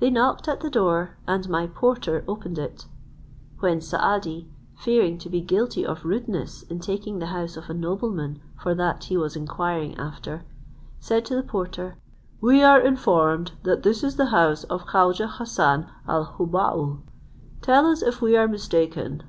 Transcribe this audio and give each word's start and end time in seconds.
They 0.00 0.10
knocked 0.10 0.48
at 0.48 0.62
the 0.62 0.68
door, 0.68 1.16
and 1.28 1.48
my 1.48 1.68
porter 1.68 2.24
opened 2.26 2.58
it; 2.58 2.86
when 3.60 3.80
Saadi, 3.80 4.48
fearing 4.74 5.16
to 5.18 5.28
be 5.30 5.40
guilty 5.40 5.86
of 5.86 6.04
rudeness 6.04 6.62
in 6.64 6.80
taking 6.80 7.20
the 7.20 7.26
house 7.30 7.56
of 7.56 7.70
a 7.70 7.72
nobleman 7.72 8.40
for 8.60 8.74
that 8.74 9.04
he 9.04 9.16
was 9.16 9.36
inquiring 9.36 9.96
after, 9.96 10.42
said 10.98 11.24
to 11.26 11.36
the 11.36 11.44
porter, 11.44 11.94
"We 12.40 12.64
are 12.64 12.80
informed 12.80 13.52
that 13.62 13.84
this 13.84 14.02
is 14.02 14.16
the 14.16 14.30
house 14.34 14.64
of 14.64 14.86
Khaujeh 14.86 15.36
Hassan 15.38 15.86
al 16.08 16.34
Hubbaul: 16.36 17.02
tell 17.62 17.86
us 17.86 18.02
if 18.02 18.20
we 18.20 18.36
are 18.36 18.48
mistaken." 18.48 19.22